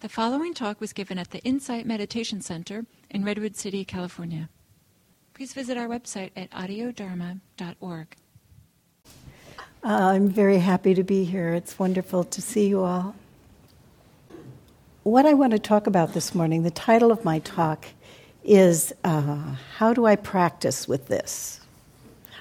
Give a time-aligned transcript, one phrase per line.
[0.00, 4.48] The following talk was given at the Insight Meditation Center in Redwood City, California.
[5.34, 8.16] Please visit our website at audiodharma.org.
[9.04, 9.08] Uh,
[9.84, 11.52] I'm very happy to be here.
[11.52, 13.14] It's wonderful to see you all.
[15.02, 17.84] What I want to talk about this morning, the title of my talk
[18.42, 21.60] is uh, How Do I Practice with This?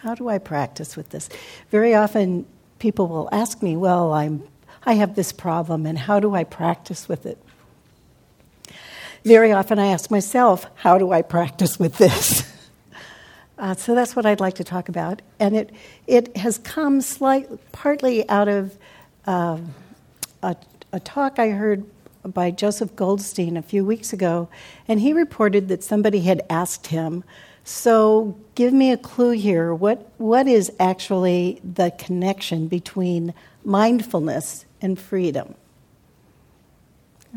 [0.02, 1.28] How do I practice with this?
[1.72, 2.46] Very often
[2.80, 4.48] people will ask me, Well, I'm,
[4.86, 7.38] I have this problem, and how do I practice with it?
[9.24, 12.44] Very often I ask myself, How do I practice with this?
[13.60, 15.22] Uh, so that's what I'd like to talk about.
[15.38, 15.72] And it,
[16.08, 18.78] it has come slight, partly out of
[19.28, 19.58] uh,
[20.42, 20.56] a,
[20.94, 21.86] a talk I heard
[22.24, 24.48] by Joseph Goldstein a few weeks ago,
[24.88, 27.24] and he reported that somebody had asked him,
[27.66, 29.74] So give me a clue here.
[29.74, 35.56] What, what is actually the connection between mindfulness and freedom?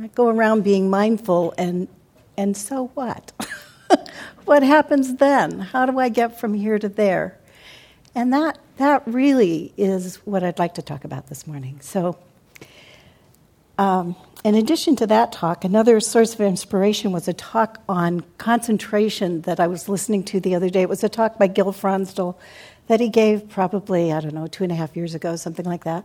[0.00, 1.86] I go around being mindful, and,
[2.36, 3.32] and so what?
[4.44, 5.58] what happens then?
[5.58, 7.38] How do I get from here to there?
[8.14, 11.78] And that, that really is what I'd like to talk about this morning.
[11.80, 12.18] So,
[13.78, 19.42] um, in addition to that talk, another source of inspiration was a talk on concentration
[19.42, 20.82] that I was listening to the other day.
[20.82, 22.34] It was a talk by Gil Fronsdal
[22.86, 25.84] that he gave probably, I don't know, two and a half years ago, something like
[25.84, 26.04] that.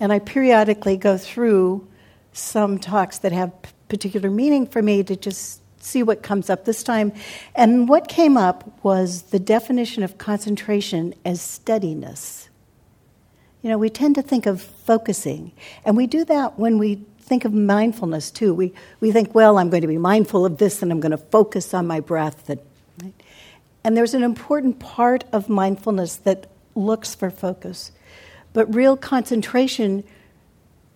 [0.00, 1.86] And I periodically go through
[2.32, 3.52] some talks that have
[3.88, 7.12] particular meaning for me to just see what comes up this time.
[7.54, 12.48] And what came up was the definition of concentration as steadiness.
[13.62, 15.52] You know, we tend to think of focusing,
[15.84, 18.52] and we do that when we think of mindfulness too.
[18.52, 21.16] We, we think, well, I'm going to be mindful of this and I'm going to
[21.16, 22.50] focus on my breath.
[22.50, 22.60] And,
[23.02, 23.14] right?
[23.84, 27.92] and there's an important part of mindfulness that looks for focus.
[28.52, 30.04] But real concentration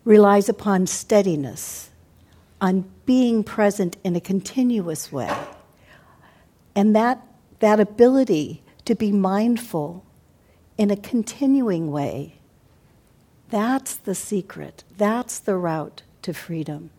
[0.07, 1.91] relies upon steadiness,
[2.61, 5.37] on being present in a continuous way.
[6.75, 7.27] And that,
[7.59, 10.05] that ability to be mindful
[10.79, 12.37] in a continuing way,
[13.51, 14.85] that's the secret.
[14.97, 16.91] That's the route to freedom.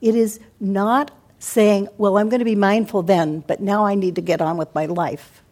[0.00, 4.16] It is not saying, well, I'm going to be mindful then, but now I need
[4.16, 5.42] to get on with my life.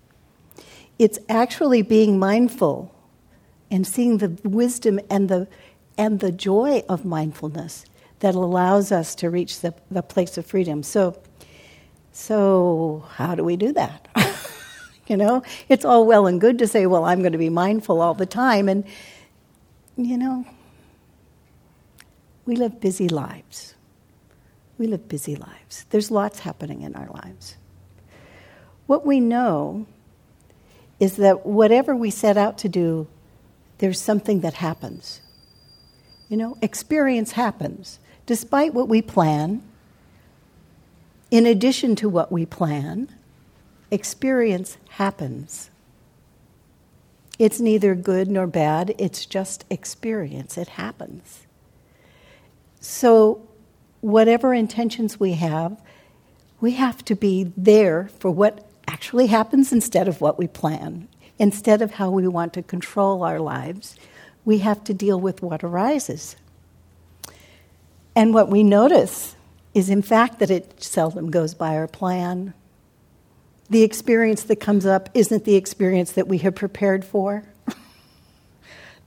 [0.99, 2.93] It's actually being mindful
[3.71, 5.47] and seeing the wisdom and the,
[5.99, 7.87] and the joy of mindfulness
[8.21, 10.83] that allows us to reach the, the place of freedom.
[10.83, 11.21] So,
[12.13, 14.09] so how do we do that?
[15.07, 18.01] you know, it's all well and good to say, well, I'm going to be mindful
[18.01, 18.69] all the time.
[18.69, 18.85] And,
[19.97, 20.47] you know,
[22.45, 23.75] we live busy lives.
[24.79, 25.87] We live busy lives.
[25.91, 27.57] There's lots happening in our lives.
[28.87, 29.87] What we know
[31.01, 33.09] is that whatever we set out to do,
[33.79, 35.21] there's something that happens.
[36.29, 39.63] You know, experience happens despite what we plan,
[41.31, 43.09] in addition to what we plan,
[43.91, 45.71] experience happens.
[47.39, 50.59] It's neither good nor bad, it's just experience.
[50.59, 51.47] It happens.
[52.81, 53.47] So,
[54.01, 55.81] whatever intentions we have,
[56.61, 61.09] we have to be there for what actually happens instead of what we plan.
[61.39, 63.97] Instead of how we want to control our lives,
[64.47, 66.37] we have to deal with what arises.
[68.15, 69.37] And what we notice
[69.75, 72.55] is, in fact, that it seldom goes by our plan.
[73.69, 77.43] The experience that comes up isn't the experience that we have prepared for.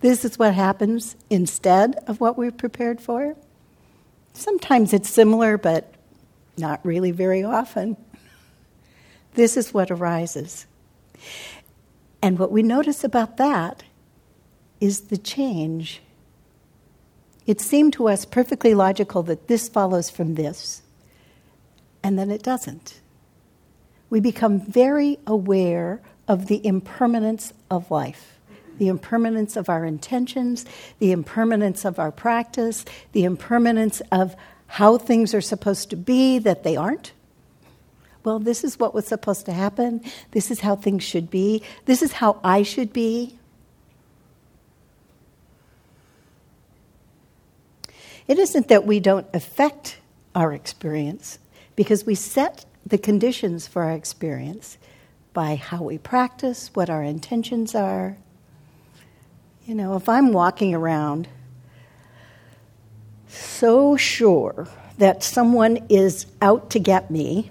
[0.02, 3.36] this is what happens instead of what we've prepared for.
[4.34, 5.92] Sometimes it's similar, but
[6.58, 7.98] not really very often.
[9.36, 10.66] This is what arises.
[12.22, 13.84] And what we notice about that
[14.80, 16.02] is the change
[17.50, 20.84] it seemed to us perfectly logical that this follows from this,
[22.04, 23.00] and then it doesn't.
[24.12, 28.38] We become very aware of the impermanence of life,
[28.78, 30.64] the impermanence of our intentions,
[31.00, 34.36] the impermanence of our practice, the impermanence of
[34.68, 37.14] how things are supposed to be that they aren't.
[38.24, 40.02] Well, this is what was supposed to happen.
[40.34, 41.64] This is how things should be.
[41.86, 43.38] This is how I should be.
[48.30, 49.98] It isn't that we don't affect
[50.36, 51.40] our experience,
[51.76, 54.78] because we set the conditions for our experience
[55.34, 58.18] by how we practice, what our intentions are.
[59.66, 61.28] You know, if I'm walking around
[63.28, 64.68] so sure
[65.00, 67.50] that someone is out to get me,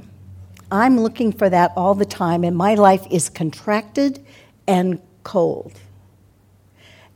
[0.71, 4.25] I'm looking for that all the time, and my life is contracted
[4.69, 5.73] and cold.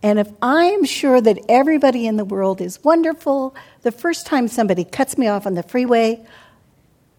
[0.02, 4.84] And if I'm sure that everybody in the world is wonderful, the first time somebody
[4.84, 6.24] cuts me off on the freeway,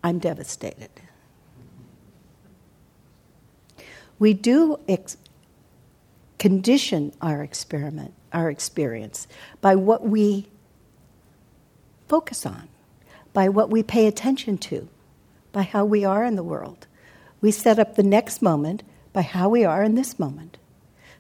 [0.03, 0.89] I'm devastated.
[4.19, 5.18] We do ex-
[6.39, 9.27] condition our experiment, our experience,
[9.62, 10.47] by what we
[12.09, 12.68] focus on,
[13.31, 14.89] by what we pay attention to,
[15.53, 16.86] by how we are in the world.
[17.39, 18.83] We set up the next moment
[19.13, 20.57] by how we are in this moment.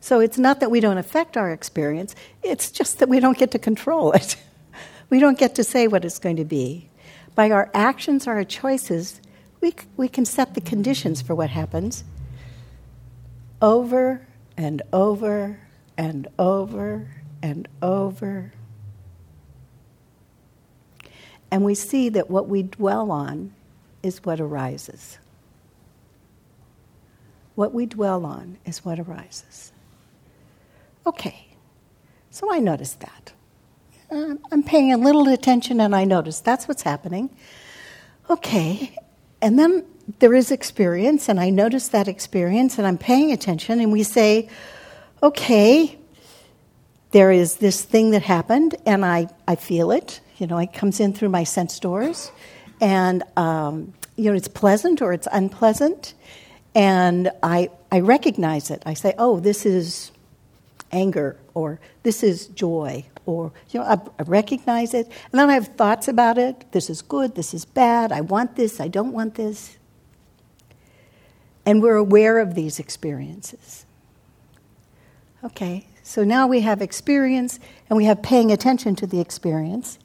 [0.03, 3.51] So it's not that we don't affect our experience, it's just that we don't get
[3.51, 4.35] to control it.
[5.09, 6.89] we don't get to say what it's going to be.
[7.35, 9.21] By our actions, our choices,
[9.61, 12.03] we, we can set the conditions for what happens
[13.61, 14.27] over
[14.57, 15.61] and over
[15.97, 17.07] and over
[17.41, 18.51] and over.
[21.49, 23.53] And we see that what we dwell on
[24.03, 25.17] is what arises.
[27.55, 29.72] What we dwell on is what arises.
[31.05, 31.47] Okay,
[32.29, 33.33] so I noticed that.
[34.09, 37.29] Uh, I'm paying a little attention and I notice that's what's happening.
[38.29, 38.95] Okay,
[39.41, 39.85] and then
[40.19, 44.49] there is experience, and I notice that experience, and I'm paying attention, and we say,
[45.21, 45.97] okay,
[47.11, 50.19] there is this thing that happened, and I, I feel it.
[50.37, 52.31] You know, it comes in through my sense doors,
[52.81, 56.13] and um, you know, it's pleasant or it's unpleasant,
[56.75, 58.83] and I I recognize it.
[58.85, 60.11] I say, oh, this is
[60.93, 65.53] anger, or this is joy, or you know, I, I recognize it, and then I
[65.53, 66.71] have thoughts about it.
[66.71, 67.35] This is good.
[67.35, 68.11] This is bad.
[68.11, 68.79] I want this.
[68.79, 69.77] I don't want this.
[71.65, 73.85] And we're aware of these experiences.
[75.43, 77.59] Okay, so now we have experience
[77.89, 79.99] and we have paying attention to the experience.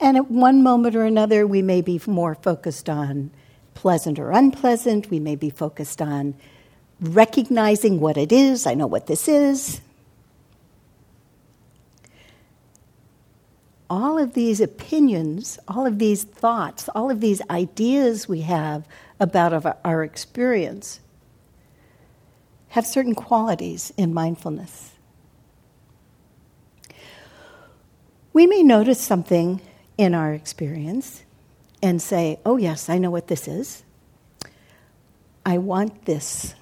[0.00, 3.30] And at one moment or another, we may be more focused on
[3.74, 5.10] pleasant or unpleasant.
[5.10, 6.34] We may be focused on
[7.00, 8.66] recognizing what it is.
[8.66, 9.80] I know what this is.
[13.90, 18.86] All of these opinions, all of these thoughts, all of these ideas we have
[19.18, 21.00] about our experience
[22.68, 24.92] have certain qualities in mindfulness.
[28.32, 29.60] We may notice something
[29.98, 31.24] in our experience
[31.82, 33.82] and say, Oh, yes, I know what this is.
[35.44, 36.54] I want this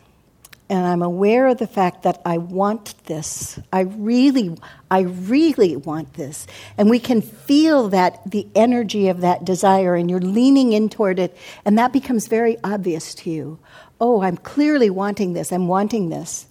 [0.70, 3.58] and I'm aware of the fact that I want this.
[3.72, 4.56] I really,
[4.90, 6.46] I really want this.
[6.76, 11.18] And we can feel that the energy of that desire, and you're leaning in toward
[11.18, 13.58] it, and that becomes very obvious to you.
[14.00, 15.52] Oh, I'm clearly wanting this.
[15.52, 16.46] I'm wanting this.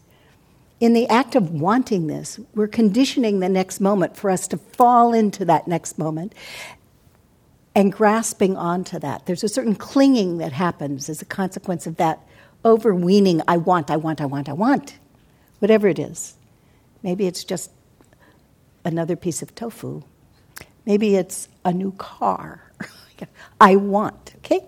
[0.80, 5.14] In the act of wanting this, we're conditioning the next moment for us to fall
[5.14, 6.34] into that next moment
[7.76, 9.28] and grasping onto that.
[9.28, 12.27] There's a certain clinging that happens as a consequence of that
[12.66, 14.98] overweening, I want, I want, I want, I want,
[15.60, 16.36] whatever it is.
[17.04, 17.72] Maybe it's just
[18.84, 20.04] another piece of tofu.
[20.86, 22.72] Maybe it's a new car.
[23.62, 24.62] I want, okay?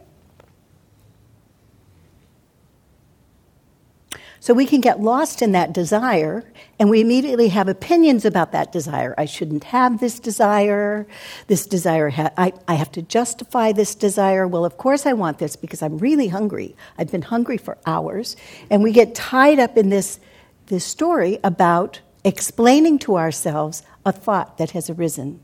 [4.49, 6.43] So we can get lost in that desire
[6.79, 9.13] and we immediately have opinions about that desire.
[9.15, 11.05] I shouldn't have this desire.
[11.45, 14.47] This desire, ha- I, I have to justify this desire.
[14.47, 16.75] Well, of course I want this because I'm really hungry.
[16.97, 18.35] I've been hungry for hours.
[18.71, 20.19] And we get tied up in this,
[20.65, 25.41] this story about explaining to ourselves a thought that has arisen.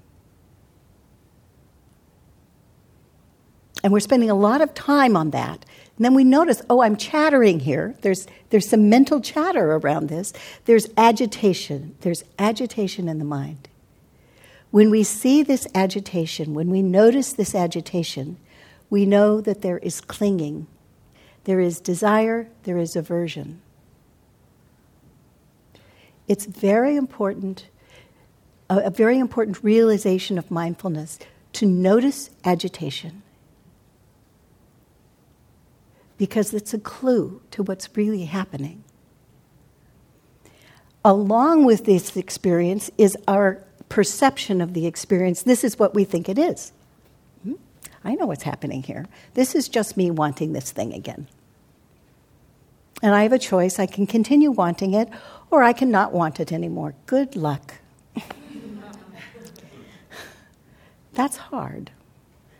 [3.84, 5.64] And we're spending a lot of time on that
[5.97, 7.95] and then we notice, oh, I'm chattering here.
[8.02, 10.33] There's, there's some mental chatter around this.
[10.66, 11.95] There's agitation.
[12.02, 13.69] There's agitation in the mind.
[14.71, 18.35] When we see this agitation, when we notice this agitation,
[18.90, 20.68] we know that there is clinging,
[21.45, 23.61] there is desire, there is aversion.
[26.28, 27.68] It's very important,
[28.69, 31.19] a, a very important realization of mindfulness
[31.54, 33.21] to notice agitation
[36.18, 38.84] because it's a clue to what's really happening.
[41.04, 45.44] Along with this experience is our perception of the experience.
[45.44, 46.72] This is what we think it is.
[47.44, 47.54] Hmm?
[48.04, 49.06] I know what's happening here.
[49.34, 51.28] This is just me wanting this thing again.
[53.04, 53.78] And I have a choice.
[53.78, 55.10] I can continue wanting it,
[55.52, 56.95] or I can not want it anymore.
[57.06, 57.76] Good luck.
[61.14, 61.92] That's hard.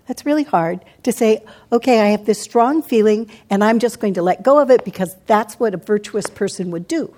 [0.08, 4.14] That's really hard to say, okay, I have this strong feeling and I'm just going
[4.16, 7.16] to let go of it because that's what a virtuous person would do.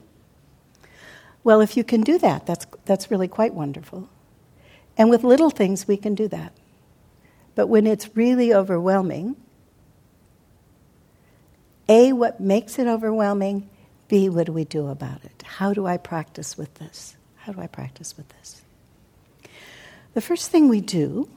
[1.44, 4.10] Well, if you can do that, that's, that's really quite wonderful.
[4.98, 6.54] And with little things, we can do that.
[7.56, 9.36] But when it's really overwhelming,
[11.90, 13.70] A, what makes it overwhelming?
[14.08, 15.44] B, what do we do about it?
[15.46, 17.16] How do I practice with this?
[17.36, 18.62] How do I practice with this?
[20.14, 21.30] The first thing we do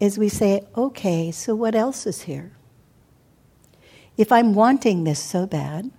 [0.00, 2.52] is we say, okay, so what else is here?
[4.16, 5.90] If I'm wanting this so bad,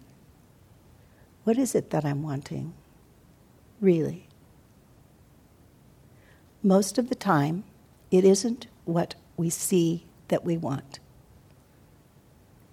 [1.44, 2.74] what is it that I'm wanting?
[3.80, 4.28] Really?
[6.64, 7.64] Most of the time,
[8.10, 11.00] it isn't what we see that we want.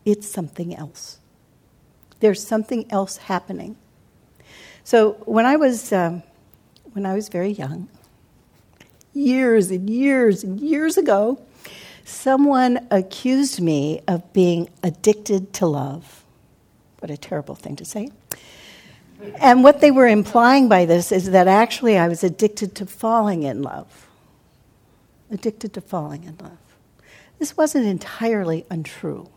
[0.04, 1.18] It's something else.
[2.20, 3.76] There's something else happening.
[4.84, 6.22] So when I was um,
[6.92, 7.88] when I was very young,
[9.18, 11.40] years and years and years ago,
[12.04, 16.24] someone accused me of being addicted to love.
[17.00, 18.10] What a terrible thing to say.
[19.40, 23.42] And what they were implying by this is that actually I was addicted to falling
[23.42, 24.06] in love.
[25.30, 26.58] Addicted to falling in love.
[27.38, 29.28] This wasn't entirely untrue.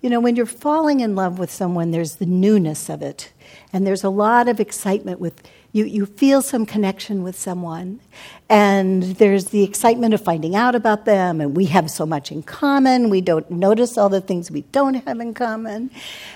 [0.00, 3.32] You know, when you're falling in love with someone, there's the newness of it,
[3.72, 8.00] and there's a lot of excitement with you, you feel some connection with someone,
[8.48, 12.42] and there's the excitement of finding out about them, and we have so much in
[12.42, 13.08] common.
[13.08, 15.90] We don't notice all the things we don't have in common,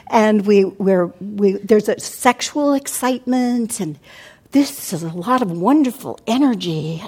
[0.08, 3.98] and we, we're, we, there's a sexual excitement, and
[4.52, 7.02] this is a lot of wonderful energy.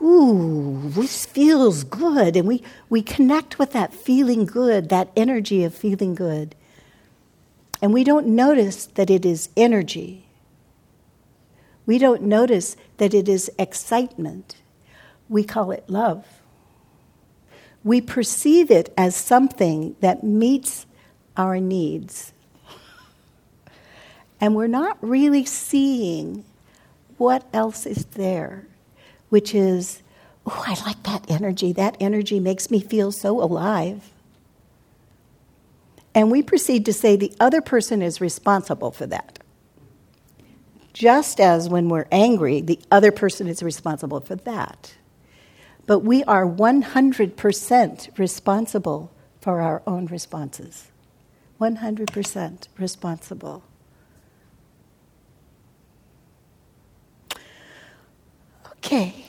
[0.00, 5.74] Ooh, this feels good, and we, we connect with that feeling good, that energy of
[5.74, 6.54] feeling good.
[7.82, 10.27] And we don't notice that it is energy
[11.88, 14.56] we don't notice that it is excitement.
[15.26, 16.26] We call it love.
[17.82, 20.84] We perceive it as something that meets
[21.34, 22.34] our needs.
[24.38, 26.44] And we're not really seeing
[27.16, 28.66] what else is there,
[29.30, 30.02] which is,
[30.44, 31.72] oh, I like that energy.
[31.72, 34.12] That energy makes me feel so alive.
[36.14, 39.37] And we proceed to say the other person is responsible for that
[40.98, 44.94] just as when we're angry, the other person is responsible for that.
[45.86, 50.88] But we are 100% responsible for our own responses.
[51.60, 53.62] 100% responsible.
[58.72, 59.26] Okay,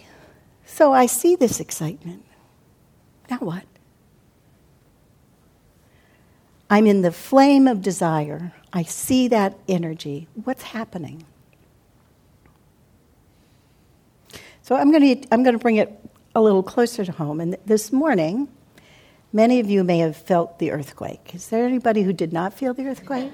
[0.66, 2.26] so I see this excitement.
[3.30, 3.66] Now what?
[6.68, 8.54] I'm in the flame of desire.
[8.74, 10.28] I see that energy.
[10.34, 11.26] What's happening?
[14.70, 15.92] So I'm going to, I'm going to bring it
[16.36, 17.42] a little closer to home.
[17.42, 18.48] And this morning,
[19.34, 21.34] many of you may have felt the earthquake.
[21.34, 23.32] Is there anybody who did not feel the earthquake?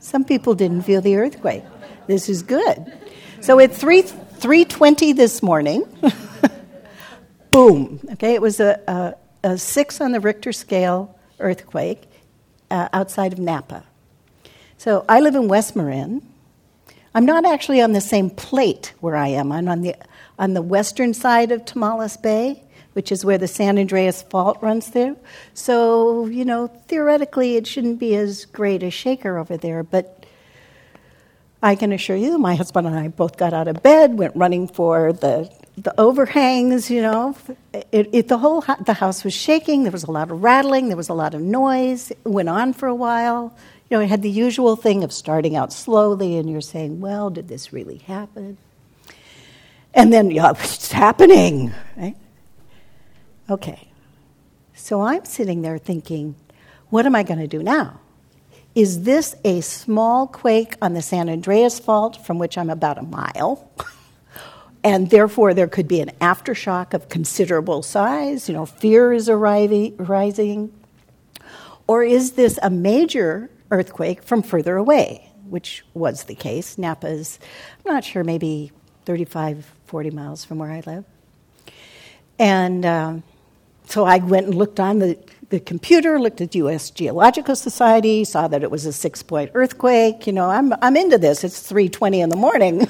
[0.00, 1.62] Some people didn't feel the earthquake.
[2.08, 2.92] This is good.
[3.40, 5.84] So at 3, 3.20 this morning,
[7.50, 8.78] boom, okay, it was a,
[9.42, 12.02] a, a, 6 on the Richter scale earthquake
[12.70, 13.82] uh, outside of Napa.
[14.76, 16.20] So I live in West Marin.
[17.14, 19.50] I'm not actually on the same plate where I am.
[19.50, 19.94] I'm on the
[20.38, 22.62] on the western side of Tomales Bay,
[22.94, 25.16] which is where the San Andreas Fault runs through.
[25.52, 30.24] So, you know, theoretically, it shouldn't be as great a shaker over there, but
[31.62, 34.68] I can assure you, my husband and I both got out of bed, went running
[34.68, 37.36] for the the overhangs, you know,
[37.90, 39.82] it, it, the whole the house was shaking.
[39.82, 40.88] There was a lot of rattling.
[40.88, 42.10] There was a lot of noise.
[42.12, 43.56] It went on for a while.
[43.90, 47.30] You know, it had the usual thing of starting out slowly, and you're saying, "Well,
[47.30, 48.56] did this really happen?"
[49.94, 52.16] And then, yeah, it's happening, right?
[53.48, 53.88] Okay.
[54.74, 56.34] So I'm sitting there thinking,
[56.90, 58.00] what am I going to do now?
[58.74, 63.02] Is this a small quake on the San Andreas Fault from which I'm about a
[63.02, 63.70] mile?
[64.84, 68.48] and therefore, there could be an aftershock of considerable size.
[68.48, 70.72] You know, fear is arising.
[71.86, 76.76] Or is this a major earthquake from further away, which was the case?
[76.76, 77.38] Napa's,
[77.86, 78.72] I'm not sure, maybe
[79.04, 81.04] 35, 40 miles from where I live.
[82.40, 83.22] And um,
[83.86, 85.16] so I went and looked on the,
[85.50, 86.90] the computer, looked at U.S.
[86.90, 90.26] Geological Society, saw that it was a six-point earthquake.
[90.26, 91.44] You know, I'm, I'm into this.
[91.44, 92.88] It's 3.20 in the morning.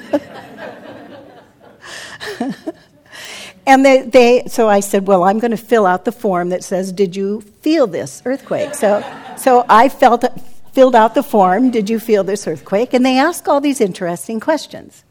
[3.67, 6.65] and they, they, so I said, well, I'm going to fill out the form that
[6.65, 8.75] says, did you feel this earthquake?
[8.75, 9.05] So,
[9.37, 10.25] so I felt,
[10.73, 12.95] filled out the form, did you feel this earthquake?
[12.95, 15.05] And they ask all these interesting questions.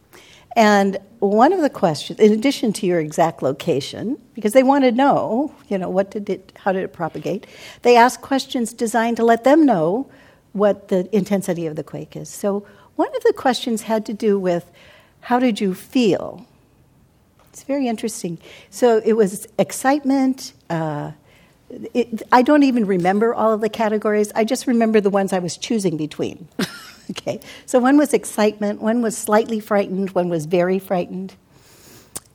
[0.56, 4.92] And one of the questions, in addition to your exact location, because they want to
[4.92, 7.48] know, you know, what did it, how did it propagate,
[7.82, 10.10] they ask questions designed to let them know
[10.52, 12.30] what the intensity of the quake is.
[12.30, 14.70] So one of the questions had to do with
[15.22, 16.46] how did you feel?
[17.50, 18.38] It's very interesting.
[18.70, 20.54] So it was excitement.
[20.70, 21.12] Uh,
[21.94, 24.32] it, I don't even remember all of the categories.
[24.36, 26.48] I just remember the ones I was choosing between.
[27.12, 31.36] okay, so one was excitement, one was slightly frightened, one was very frightened.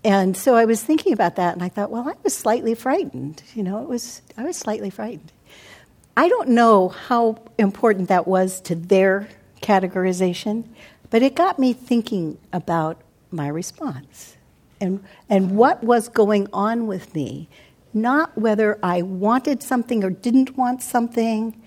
[0.05, 3.43] And so I was thinking about that, and I thought, well, I was slightly frightened.
[3.55, 5.33] You know, it was I was slightly frightened.
[6.17, 9.29] I don't know how important that was to their
[9.61, 10.65] categorization,
[11.11, 14.37] but it got me thinking about my response
[14.81, 17.49] and and what was going on with me,
[17.93, 21.61] not whether I wanted something or didn't want something,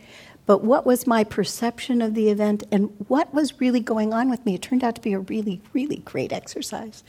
[0.51, 4.45] but what was my perception of the event and what was really going on with
[4.45, 4.55] me.
[4.55, 7.05] It turned out to be a really, really great exercise.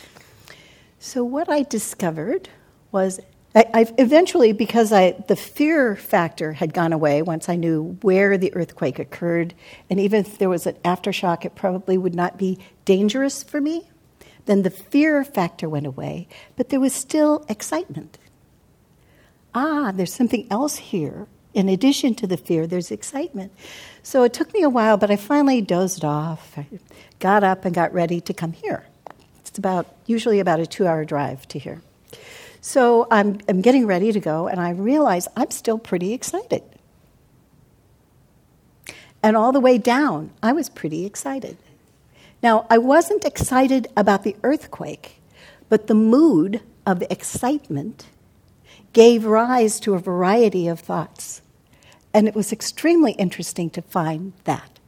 [1.01, 2.51] So, what I discovered
[2.93, 3.19] was
[3.53, 8.39] I, I eventually, because I, the fear factor had gone away once I knew where
[8.39, 9.55] the earthquake occurred,
[9.91, 13.91] and even if there was an aftershock, it probably would not be dangerous for me.
[14.47, 18.19] Then the fear factor went away, but there was still excitement.
[19.53, 21.27] Ah, there's something else here.
[21.55, 23.53] In addition to the fear, there's excitement.
[24.03, 26.59] So it took me a while, but I finally dozed off.
[27.19, 28.85] Got up and got ready to come here.
[29.45, 31.83] It's about usually about a two hour drive to here.
[32.63, 36.63] So I'm, I'm getting ready to go, and I realize I'm still pretty excited.
[39.23, 41.57] And all the way down, I was pretty excited.
[42.43, 45.21] Now, I wasn't excited about the earthquake,
[45.69, 48.07] but the mood of excitement
[48.93, 51.43] gave rise to a variety of thoughts.
[52.15, 54.79] And it was extremely interesting to find that.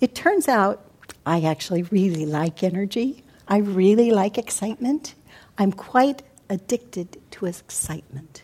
[0.00, 0.84] It turns out
[1.24, 3.24] I actually really like energy.
[3.48, 5.14] I really like excitement.
[5.56, 8.42] I'm quite addicted to excitement.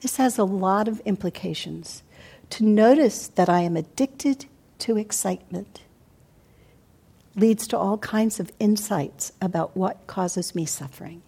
[0.00, 2.02] This has a lot of implications.
[2.50, 4.46] To notice that I am addicted
[4.80, 5.82] to excitement
[7.34, 11.22] leads to all kinds of insights about what causes me suffering.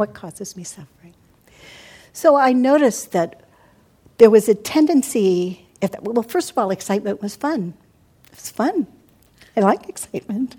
[0.00, 1.12] What causes me suffering?
[2.14, 3.42] So I noticed that
[4.16, 7.74] there was a tendency, if, well, first of all, excitement was fun.
[8.28, 8.86] It was fun.
[9.54, 10.56] I like excitement.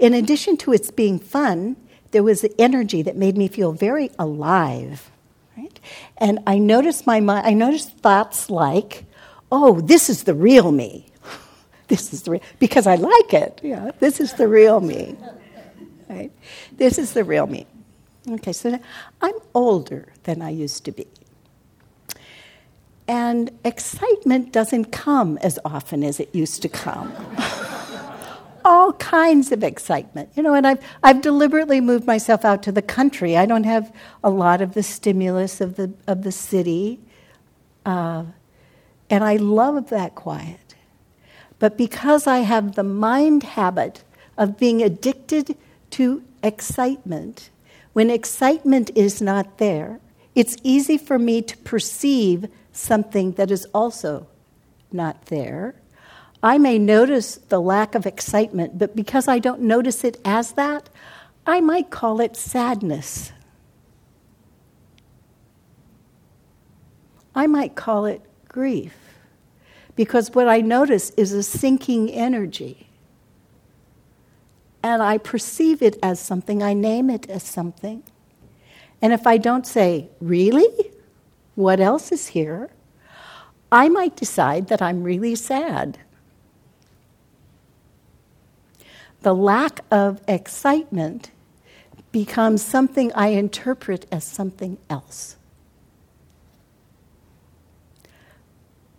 [0.00, 1.76] In addition to its being fun,
[2.10, 5.08] there was the energy that made me feel very alive.
[5.56, 5.78] Right?
[6.16, 9.04] And I noticed my mind, I noticed thoughts like,
[9.52, 11.06] oh, this is the real me.
[11.86, 13.60] this is the real, because I like it.
[13.62, 15.16] Yeah, this is the real me.
[16.08, 16.32] Right?
[16.72, 17.66] This is the real me.
[18.28, 18.78] Okay, so
[19.20, 21.06] I'm older than I used to be.
[23.06, 27.12] And excitement doesn't come as often as it used to come.
[28.64, 30.28] All kinds of excitement.
[30.34, 33.36] You know, and I've, I've deliberately moved myself out to the country.
[33.36, 37.00] I don't have a lot of the stimulus of the, of the city.
[37.86, 38.24] Uh,
[39.08, 40.74] and I love that quiet.
[41.58, 44.04] But because I have the mind habit
[44.36, 45.56] of being addicted
[45.90, 47.50] to excitement,
[47.92, 50.00] when excitement is not there,
[50.34, 54.28] it's easy for me to perceive something that is also
[54.92, 55.74] not there.
[56.42, 60.88] I may notice the lack of excitement, but because I don't notice it as that,
[61.46, 63.32] I might call it sadness.
[67.34, 68.94] I might call it grief
[69.96, 72.87] because what I notice is a sinking energy.
[74.88, 78.02] And I perceive it as something, I name it as something.
[79.02, 80.92] And if I don't say, Really?
[81.54, 82.70] what else is here,
[83.70, 85.98] I might decide that I'm really sad.
[89.20, 91.32] The lack of excitement
[92.10, 95.36] becomes something I interpret as something else.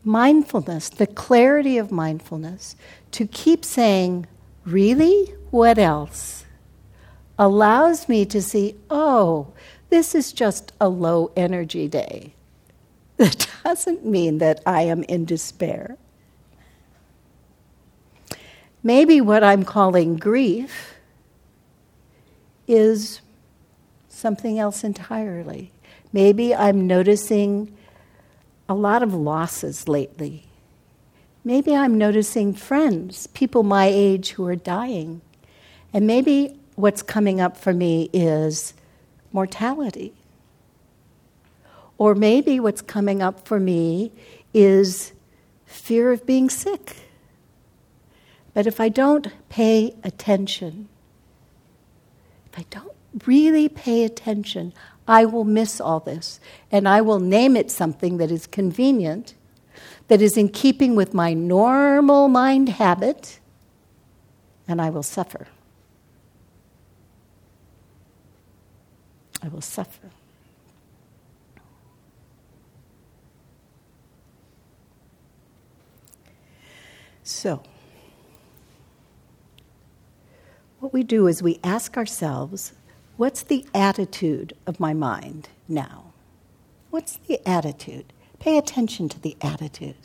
[0.04, 2.75] Mindfulness, the clarity of mindfulness,
[3.13, 4.28] to keep saying,
[4.65, 5.34] Really?
[5.52, 6.40] What else?
[7.40, 9.48] allows me to see, oh,
[9.90, 12.34] this is just a low energy day.
[13.18, 15.98] That doesn't mean that I am in despair.
[18.82, 20.96] Maybe what I'm calling grief
[22.66, 23.20] is
[24.08, 25.74] something else entirely.
[26.14, 27.76] Maybe I'm noticing
[28.70, 30.46] a lot of losses lately.
[31.44, 35.22] Maybe I'm noticing friends, people my age who are dying.
[35.93, 38.73] And maybe what's coming up for me is
[39.32, 40.13] mortality.
[41.97, 44.12] Or maybe what's coming up for me
[44.54, 45.12] is
[45.65, 46.95] fear of being sick.
[48.54, 50.88] But if I don't pay attention,
[52.52, 54.73] if I don't really pay attention,
[55.08, 56.39] I will miss all this.
[56.71, 59.34] And I will name it something that is convenient,
[60.08, 63.39] that is in keeping with my normal mind habit,
[64.67, 65.47] and I will suffer.
[69.41, 70.10] I will suffer.
[77.23, 77.62] So,
[80.80, 82.73] what we do is we ask ourselves,
[83.17, 86.13] what's the attitude of my mind now?
[86.89, 88.12] What's the attitude?
[88.39, 89.95] Pay attention to the attitude.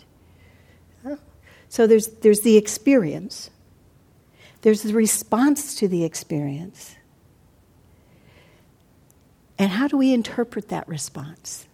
[1.75, 3.51] So there's, there's the experience,
[4.63, 6.95] there's the response to the experience.
[9.59, 11.67] And how do we interpret that response?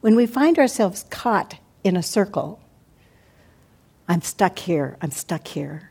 [0.00, 2.60] When we find ourselves caught in a circle,
[4.08, 5.90] I'm stuck here, I'm stuck here.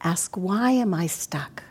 [0.00, 1.62] Ask, why am I stuck?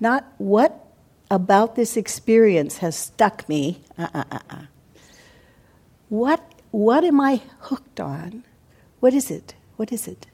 [0.00, 0.84] Not what
[1.30, 3.80] about this experience has stuck me.
[3.98, 4.66] Uh-uh-uh-uh.
[6.08, 8.44] What, what am I hooked on?
[9.00, 9.54] What is it?
[9.76, 10.26] What is it?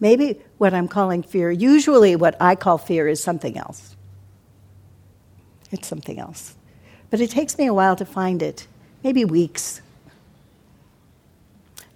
[0.00, 3.91] Maybe what I'm calling fear, usually what I call fear is something else.
[5.72, 6.54] It's something else.
[7.10, 8.66] But it takes me a while to find it,
[9.02, 9.80] maybe weeks.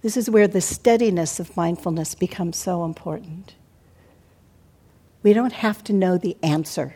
[0.01, 3.55] This is where the steadiness of mindfulness becomes so important.
[5.23, 6.95] We don't have to know the answer.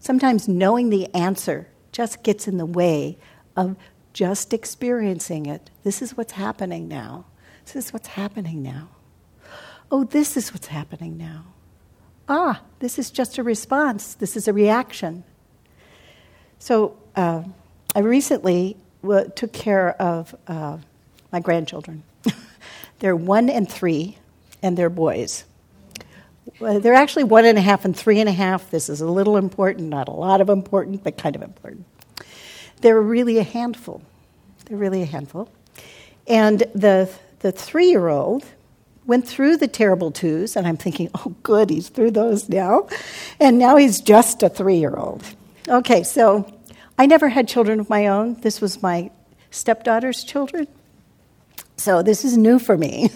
[0.00, 3.18] Sometimes knowing the answer just gets in the way
[3.56, 3.76] of
[4.12, 5.70] just experiencing it.
[5.84, 7.26] This is what's happening now.
[7.64, 8.88] This is what's happening now.
[9.90, 11.44] Oh, this is what's happening now.
[12.28, 14.14] Ah, this is just a response.
[14.14, 15.24] This is a reaction.
[16.58, 17.42] So, uh,
[17.94, 20.78] I recently w- took care of uh,
[21.32, 22.02] my grandchildren.
[22.98, 24.18] they're one and three,
[24.62, 25.44] and they're boys.
[26.60, 28.70] Well, they're actually one and a half and three and a half.
[28.70, 31.86] This is a little important, not a lot of important, but kind of important.
[32.80, 34.02] They're really a handful.
[34.64, 35.48] They're really a handful.
[36.26, 38.44] And the, the three year old
[39.06, 42.88] went through the terrible twos, and I'm thinking, oh, good, he's through those now.
[43.40, 45.24] And now he's just a three year old.
[45.68, 46.50] Okay, so
[46.98, 48.40] I never had children of my own.
[48.40, 49.10] This was my
[49.50, 50.66] stepdaughter's children.
[51.76, 53.10] So this is new for me.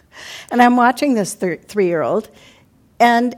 [0.52, 2.30] and I'm watching this th- three year old,
[3.00, 3.34] and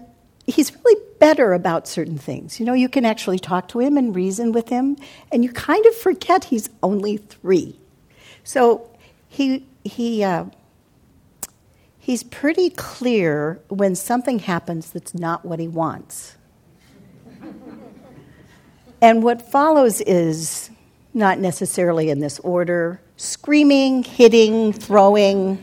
[0.46, 2.60] he's really better about certain things.
[2.60, 4.98] You know, you can actually talk to him and reason with him,
[5.32, 7.78] and you kind of forget he's only three.
[8.44, 8.90] So
[9.28, 10.44] he, he, uh,
[11.98, 16.37] he's pretty clear when something happens that's not what he wants.
[19.00, 20.70] And what follows is
[21.14, 25.62] not necessarily in this order screaming, hitting, throwing.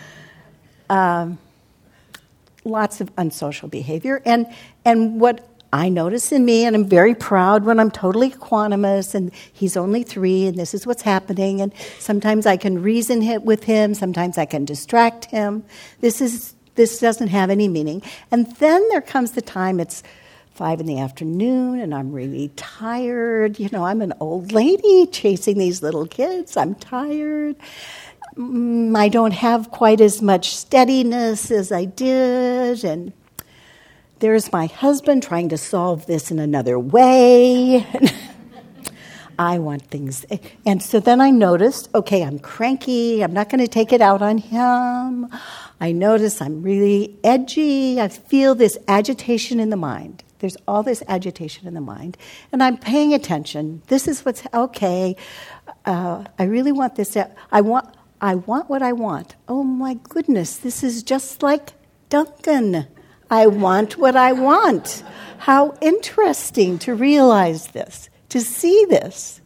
[0.90, 1.38] um,
[2.64, 4.22] lots of unsocial behavior.
[4.24, 4.46] And,
[4.84, 9.32] and what I notice in me, and I'm very proud when I'm totally equanimous, and
[9.52, 11.60] he's only three, and this is what's happening.
[11.60, 15.64] And sometimes I can reason with him, sometimes I can distract him.
[16.00, 18.02] This, is, this doesn't have any meaning.
[18.30, 20.02] And then there comes the time it's
[20.54, 23.58] five in the afternoon, and I'm really tired.
[23.58, 27.56] You know, I'm an old lady chasing these little kids, I'm tired.
[28.36, 33.12] Mm, I don't have quite as much steadiness as I did, and
[34.20, 37.86] there's my husband trying to solve this in another way.
[39.38, 40.26] I want things.
[40.66, 43.24] And so then I noticed okay, I'm cranky.
[43.24, 45.28] I'm not going to take it out on him.
[45.80, 47.98] I notice I'm really edgy.
[47.98, 50.22] I feel this agitation in the mind.
[50.40, 52.16] There's all this agitation in the mind.
[52.50, 53.82] And I'm paying attention.
[53.86, 55.16] This is what's okay.
[55.86, 57.16] Uh, I really want this.
[57.52, 57.94] I want.
[58.22, 59.36] I want what I want.
[59.48, 61.72] Oh my goodness, this is just like
[62.10, 62.86] Duncan.
[63.30, 65.02] I want what I want.
[65.38, 69.40] How interesting to realize this, to see this.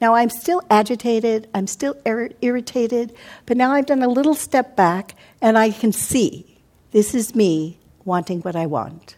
[0.00, 3.14] Now I'm still agitated, I'm still ir- irritated,
[3.46, 6.58] but now I've done a little step back and I can see
[6.90, 9.16] this is me wanting what I want.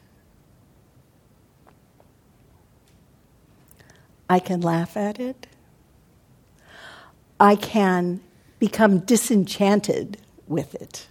[4.31, 5.49] I can laugh at it.
[7.40, 8.21] I can
[8.61, 11.09] become disenchanted with it.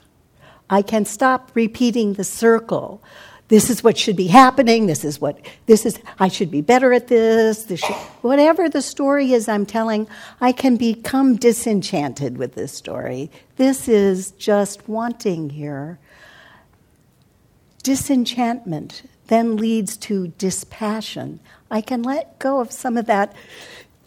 [0.69, 3.03] I can stop repeating the circle.
[3.49, 4.86] This is what should be happening.
[4.86, 7.63] This is what, this is, I should be better at this.
[7.63, 10.08] this should, whatever the story is I'm telling,
[10.39, 13.29] I can become disenchanted with this story.
[13.58, 15.99] This is just wanting here.
[17.84, 21.39] Disenchantment then leads to dispassion.
[21.69, 23.33] I can let go of some of that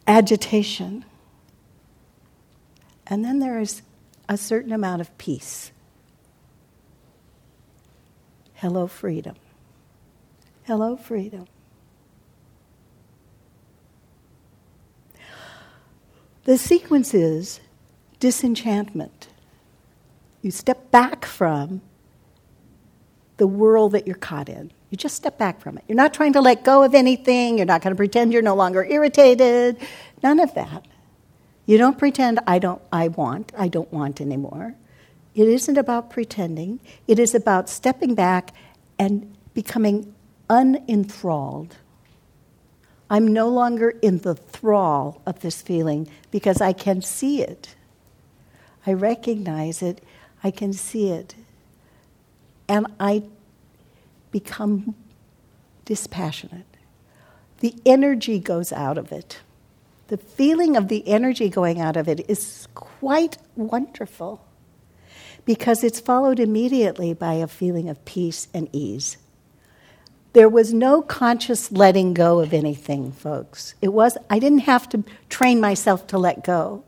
[0.07, 1.05] agitation.
[3.07, 3.83] And then there is
[4.29, 5.71] a certain amount of peace.
[8.55, 9.37] Hello, freedom.
[10.65, 11.47] Hello, freedom.
[16.45, 17.61] The sequence is
[18.19, 19.29] disenchantment.
[20.43, 21.81] You step back from
[23.37, 24.73] the world that you're caught in.
[24.93, 25.85] You just step back from it.
[25.89, 27.57] You're not trying to let go of anything.
[27.57, 29.79] You're not going to pretend you're no longer irritated.
[30.23, 30.85] None of that.
[31.65, 34.75] You don't pretend I don't I want, I don't want anymore.
[35.35, 36.79] It isn't about pretending.
[37.09, 38.53] It is about stepping back
[38.99, 40.15] and becoming
[40.51, 41.77] unenthralled.
[43.09, 47.77] I'm no longer in the thrall of this feeling because I can see it.
[48.87, 50.05] I recognize it.
[50.45, 51.35] I can see it.
[52.69, 53.23] And I
[54.33, 54.97] become
[55.85, 56.67] dispassionate.
[57.61, 59.41] The energy goes out of it.
[60.09, 64.45] The feeling of the energy going out of it is quite wonderful
[65.45, 69.17] because it's followed immediately by a feeling of peace and ease.
[70.33, 73.75] There was no conscious letting go of anything, folks.
[73.83, 76.85] It was I didn't have to train myself to let go.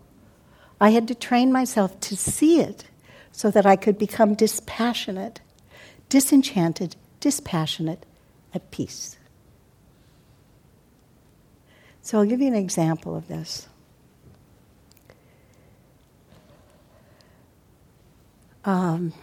[0.80, 2.84] I had to train myself to see it
[3.32, 5.40] so that I could become dispassionate,
[6.08, 8.04] disenchanted, dispassionate,
[8.52, 9.16] at peace.
[12.02, 13.66] So I'll give you an example of this.
[18.66, 19.14] Um,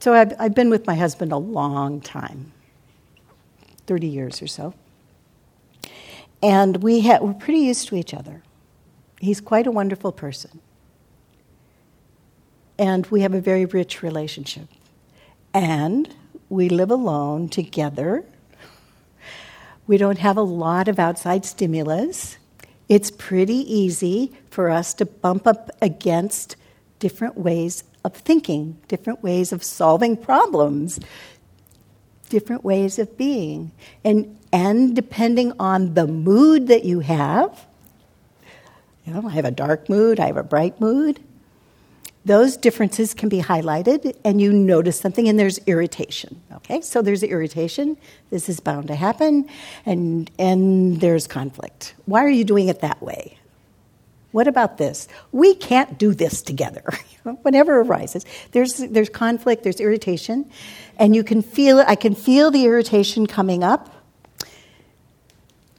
[0.00, 2.50] so I've, I've been with my husband a long time
[3.86, 4.74] 30 years or so.
[6.42, 8.42] And we ha- we're pretty used to each other.
[9.20, 10.58] He's quite a wonderful person.
[12.80, 14.66] And we have a very rich relationship.
[15.54, 16.12] And
[16.50, 18.24] we live alone together.
[19.86, 22.36] We don't have a lot of outside stimulus.
[22.88, 26.56] It's pretty easy for us to bump up against
[26.98, 30.98] different ways of thinking, different ways of solving problems,
[32.28, 33.70] different ways of being.
[34.04, 37.66] And, and depending on the mood that you have,
[39.04, 41.20] you know, I have a dark mood, I have a bright mood,
[42.24, 46.40] those differences can be highlighted and you notice something and there's irritation.
[46.52, 47.96] Okay, so there's irritation,
[48.30, 49.48] this is bound to happen,
[49.86, 51.94] and, and there's conflict.
[52.04, 53.38] Why are you doing it that way?
[54.32, 55.08] What about this?
[55.32, 56.84] We can't do this together.
[57.42, 60.48] Whatever arises, there's, there's conflict, there's irritation,
[60.98, 61.86] and you can feel it.
[61.88, 63.92] I can feel the irritation coming up.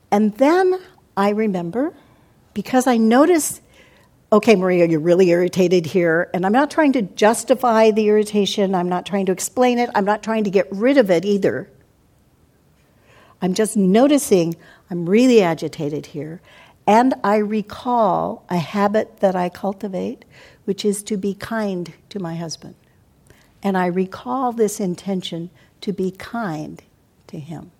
[0.09, 0.79] And then
[1.15, 1.93] I remember,
[2.53, 3.61] because I notice,
[4.31, 8.87] okay, Maria, you're really irritated here, and I'm not trying to justify the irritation, I'm
[8.87, 11.69] not trying to explain it, I'm not trying to get rid of it either.
[13.41, 14.55] I'm just noticing
[14.89, 16.41] I'm really agitated here.
[16.87, 20.25] And I recall a habit that I cultivate,
[20.65, 22.75] which is to be kind to my husband.
[23.63, 25.49] And I recall this intention
[25.81, 26.81] to be kind
[27.27, 27.71] to him.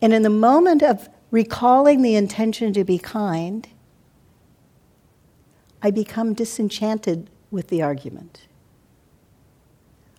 [0.00, 3.66] And in the moment of recalling the intention to be kind,
[5.82, 8.42] I become disenchanted with the argument.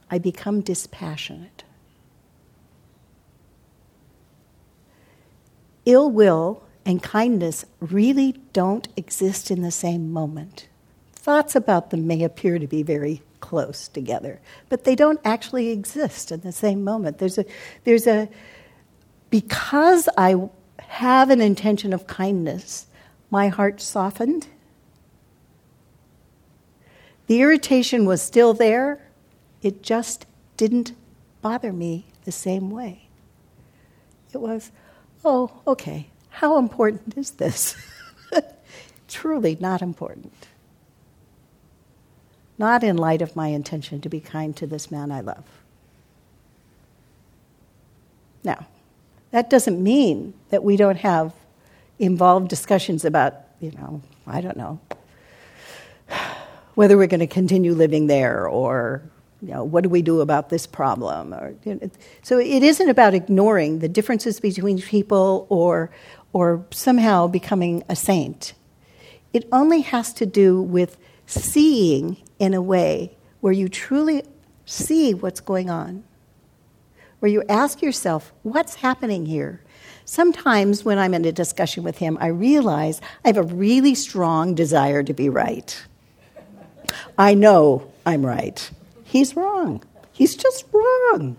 [0.10, 1.63] I become dispassionate.
[5.86, 10.67] Ill will and kindness really don't exist in the same moment.
[11.13, 14.39] Thoughts about them may appear to be very close together,
[14.70, 17.17] but they don't actually exist in the same moment.
[17.17, 17.46] There's a,
[17.84, 18.30] there's a,
[19.30, 22.88] because I have an intention of kindness,
[23.30, 24.48] my heart softened.
[27.28, 29.02] The irritation was still there,
[29.62, 30.94] it just didn't
[31.42, 33.10] bother me the same way.
[34.34, 34.72] It was,
[35.24, 37.76] oh, okay, how important is this?
[39.08, 40.48] Truly not important.
[42.58, 45.44] Not in light of my intention to be kind to this man I love.
[48.44, 48.66] Now,
[49.32, 51.34] that doesn't mean that we don't have
[52.00, 54.80] involved discussions about, you know, I don't know,
[56.78, 59.02] whether we're going to continue living there or
[59.42, 61.34] you know, what do we do about this problem?
[61.34, 61.90] Or, you know,
[62.22, 65.90] so it isn't about ignoring the differences between people or,
[66.34, 68.54] or somehow becoming a saint.
[69.34, 74.22] It only has to do with seeing in a way where you truly
[74.68, 76.04] see what's going on,
[77.22, 79.63] where you ask yourself, what's happening here?
[80.06, 84.54] Sometimes when I'm in a discussion with him, I realize I have a really strong
[84.54, 85.76] desire to be right.
[87.17, 88.69] I know I'm right.
[89.04, 89.84] He's wrong.
[90.12, 91.38] He's just wrong.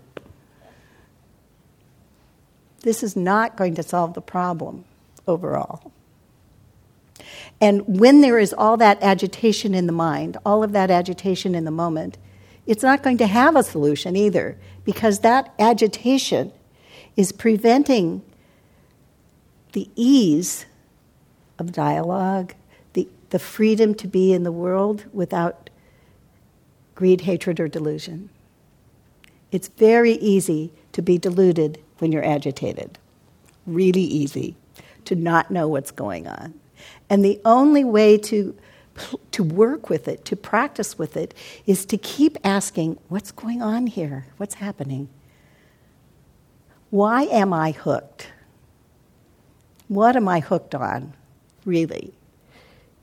[2.81, 4.85] This is not going to solve the problem
[5.27, 5.91] overall.
[7.61, 11.65] And when there is all that agitation in the mind, all of that agitation in
[11.65, 12.17] the moment,
[12.65, 16.53] it's not going to have a solution either, because that agitation
[17.17, 18.21] is preventing
[19.73, 20.65] the ease
[21.57, 22.53] of dialogue,
[23.29, 25.69] the, freedom to be in the world without
[26.95, 28.29] greed, hatred, or delusion.
[29.51, 32.97] It's very easy to be deluded when you're agitated.
[33.65, 34.55] Really easy
[35.05, 36.53] to not know what's going on.
[37.09, 38.55] And the only way to
[39.31, 41.33] to work with it, to practice with it,
[41.65, 44.25] is to keep asking, what's going on here?
[44.37, 45.09] What's happening?
[46.89, 48.31] Why am I hooked?
[49.87, 51.13] What am I hooked on,
[51.65, 52.13] really?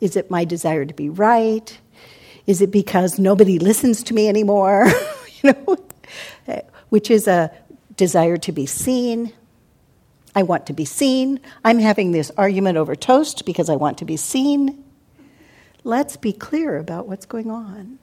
[0.00, 1.78] Is it my desire to be right?
[2.46, 4.86] Is it because nobody listens to me anymore?
[5.42, 5.76] you know,
[6.88, 7.50] which is a
[7.96, 9.32] desire to be seen.
[10.34, 11.40] I want to be seen.
[11.64, 14.84] I'm having this argument over toast because I want to be seen.
[15.82, 17.98] Let's be clear about what's going on.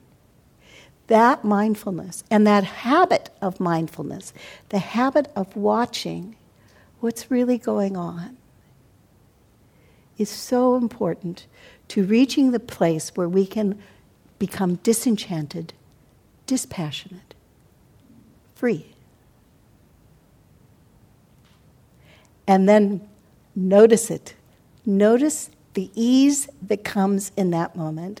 [1.06, 4.32] That mindfulness and that habit of mindfulness,
[4.70, 6.34] the habit of watching
[7.00, 8.36] what's really going on,
[10.16, 11.46] is so important
[11.88, 13.80] to reaching the place where we can
[14.38, 15.72] become disenchanted,
[16.46, 17.34] dispassionate,
[18.54, 18.94] free.
[22.46, 23.06] And then
[23.54, 24.34] notice it.
[24.84, 28.20] Notice the ease that comes in that moment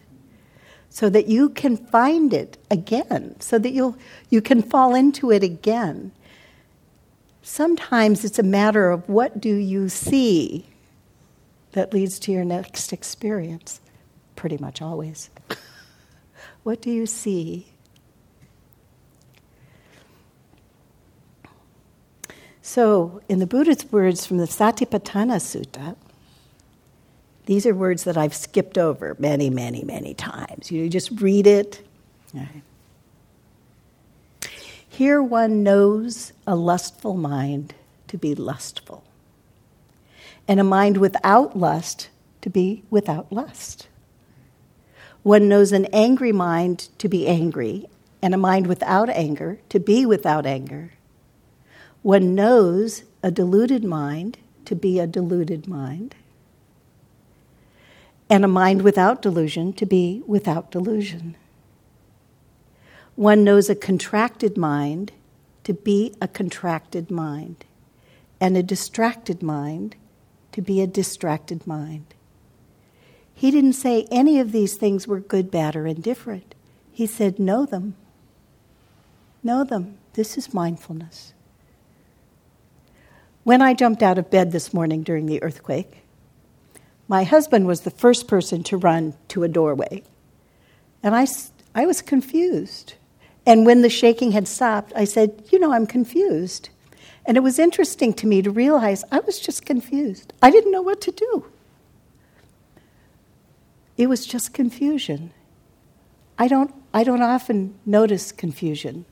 [0.88, 3.96] so that you can find it again, so that you'll,
[4.30, 6.12] you can fall into it again.
[7.42, 10.66] Sometimes it's a matter of what do you see
[11.74, 13.80] that leads to your next experience.
[14.34, 15.30] Pretty much always.
[16.62, 17.66] what do you see?
[22.62, 25.96] So, in the Buddha's words from the Satipatthana Sutta,
[27.46, 30.70] these are words that I've skipped over many, many, many times.
[30.70, 31.86] You just read it.
[34.88, 37.74] Here one knows a lustful mind
[38.08, 39.04] to be lustful,
[40.46, 42.08] and a mind without lust
[42.40, 43.88] to be without lust.
[45.22, 47.86] One knows an angry mind to be angry,
[48.20, 50.92] and a mind without anger to be without anger.
[52.02, 56.14] One knows a deluded mind to be a deluded mind
[58.30, 61.36] and a mind without delusion to be without delusion.
[63.16, 65.12] One knows a contracted mind
[65.64, 67.64] to be a contracted mind,
[68.40, 69.96] and a distracted mind
[70.54, 72.06] to be a distracted mind.
[73.34, 76.54] He didn't say any of these things were good, bad, or indifferent.
[76.92, 77.96] He said, Know them.
[79.42, 79.98] Know them.
[80.12, 81.34] This is mindfulness.
[83.42, 86.04] When I jumped out of bed this morning during the earthquake,
[87.08, 90.04] my husband was the first person to run to a doorway.
[91.02, 91.26] And I,
[91.74, 92.94] I was confused.
[93.44, 96.68] And when the shaking had stopped, I said, You know, I'm confused.
[97.26, 100.32] And it was interesting to me to realize I was just confused.
[100.42, 101.46] I didn't know what to do.
[103.96, 105.32] It was just confusion.
[106.38, 109.04] I don't, I don't often notice confusion.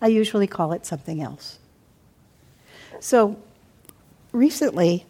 [0.00, 1.58] I usually call it something else.
[3.00, 3.36] So
[4.32, 5.06] recently,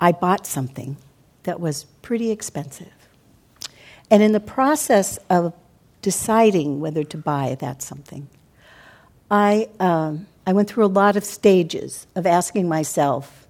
[0.00, 0.96] I bought something
[1.44, 2.92] that was pretty expensive.
[4.10, 5.54] And in the process of
[6.02, 8.28] deciding whether to buy that something,
[9.30, 13.42] I, um, I went through a lot of stages of asking myself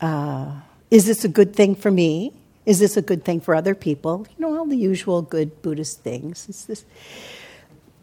[0.00, 0.52] uh,
[0.90, 2.32] is this a good thing for me?
[2.66, 4.26] Is this a good thing for other people?
[4.36, 6.48] You know, all the usual good Buddhist things.
[6.48, 6.84] Is this...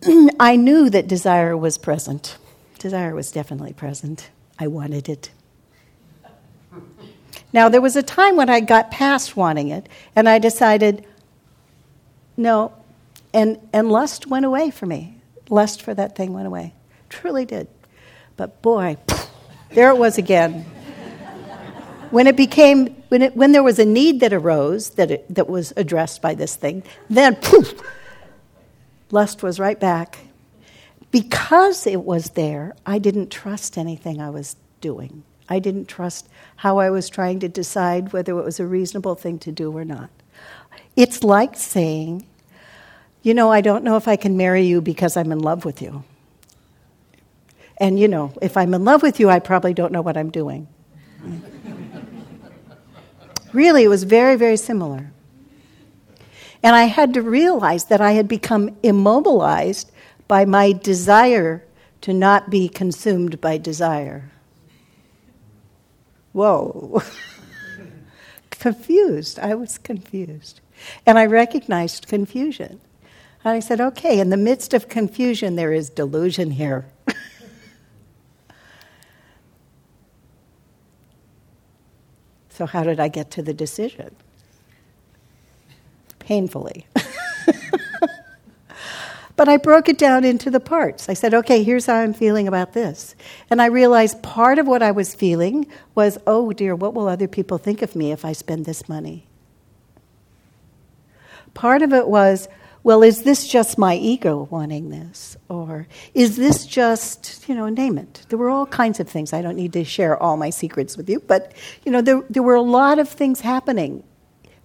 [0.40, 2.38] I knew that desire was present.
[2.80, 4.30] Desire was definitely present.
[4.60, 5.32] I wanted it.
[7.54, 11.06] Now, there was a time when I got past wanting it, and I decided,
[12.36, 12.74] no,
[13.34, 15.16] and, and lust went away for me.
[15.50, 16.74] Lust for that thing went away.
[17.10, 17.68] Truly did.
[18.36, 18.98] But boy,
[19.72, 20.64] there it was again.
[22.12, 25.50] when it became, when, it, when there was a need that arose that, it, that
[25.50, 27.74] was addressed by this thing, then poof,
[29.12, 30.20] lust was right back.
[31.10, 35.24] Because it was there, I didn't trust anything I was doing.
[35.50, 39.40] I didn't trust how I was trying to decide whether it was a reasonable thing
[39.40, 40.10] to do or not.
[40.96, 42.28] It's like saying,
[43.22, 45.82] you know, I don't know if I can marry you because I'm in love with
[45.82, 46.04] you.
[47.78, 50.32] And, you know, if I'm in love with you, I probably don't know what I'm
[50.32, 50.68] doing.
[53.54, 55.12] really, it was very, very similar.
[56.64, 59.92] And I had to realize that I had become immobilized
[60.28, 61.64] by my desire
[62.02, 64.32] to not be consumed by desire
[66.38, 67.02] whoa.
[68.52, 69.40] confused.
[69.40, 70.62] I was confused.
[71.04, 72.80] And I recognized confusion.
[73.44, 76.86] And I said, okay, in the midst of confusion, there is delusion here.
[82.58, 84.16] So, how did I get to the decision?
[86.20, 86.88] Painfully.
[89.38, 91.08] But I broke it down into the parts.
[91.10, 93.16] I said, okay, here's how I'm feeling about this.
[93.52, 97.28] And I realized part of what I was feeling was, oh dear, what will other
[97.28, 99.28] people think of me if I spend this money?
[101.54, 102.50] Part of it was,
[102.84, 105.36] well, is this just my ego wanting this?
[105.50, 108.26] Or is this just, you know, name it?
[108.30, 109.34] There were all kinds of things.
[109.34, 111.52] I don't need to share all my secrets with you, but,
[111.86, 114.04] you know, there, there were a lot of things happening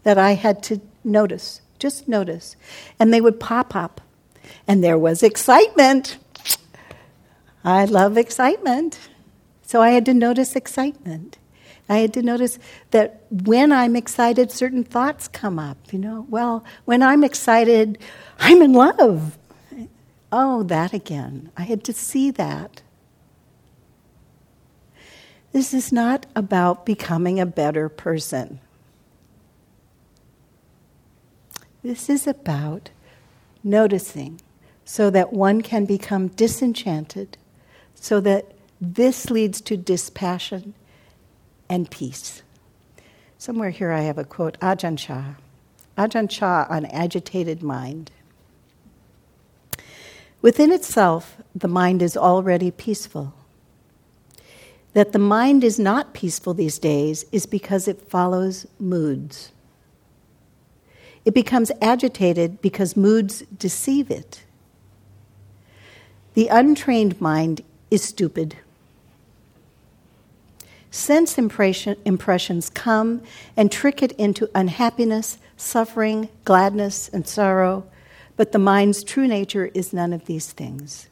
[0.02, 2.56] that I had to notice, just notice.
[2.98, 4.00] And they would pop up.
[4.66, 6.18] And there was excitement.
[7.64, 8.98] I love excitement.
[9.62, 11.38] So I had to notice excitement.
[11.92, 12.58] I had to notice
[12.90, 15.76] that when I'm excited, certain thoughts come up.
[15.92, 17.98] You know, well, when I'm excited,
[18.38, 19.36] I'm in love.
[20.32, 21.50] Oh, that again.
[21.54, 22.80] I had to see that.
[25.52, 28.58] This is not about becoming a better person.
[31.82, 32.88] This is about
[33.62, 34.40] noticing
[34.86, 37.36] so that one can become disenchanted,
[37.94, 40.72] so that this leads to dispassion
[41.68, 42.42] and peace.
[43.38, 45.34] Somewhere here I have a quote Ajahn Chah.
[45.98, 48.10] Ajahn Chah on agitated mind.
[50.40, 53.34] Within itself, the mind is already peaceful.
[54.92, 59.52] That the mind is not peaceful these days is because it follows moods.
[61.24, 64.42] It becomes agitated because moods deceive it.
[66.34, 68.56] The untrained mind is stupid.
[70.92, 73.22] Sense impression, impressions come
[73.56, 77.86] and trick it into unhappiness, suffering, gladness, and sorrow,
[78.36, 81.08] but the mind's true nature is none of these things.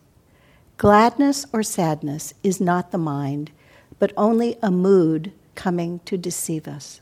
[0.76, 3.53] Gladness or sadness is not the mind,
[3.99, 7.01] but only a mood coming to deceive us.